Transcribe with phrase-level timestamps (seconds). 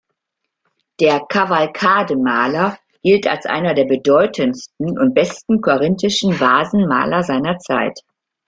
[0.99, 7.99] Der Kavalkade-Maler gilt als einer der bedeutendsten und besten korinthischen Vasenmaler seiner Zeit.